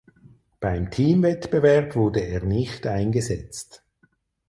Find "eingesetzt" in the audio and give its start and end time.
2.87-3.83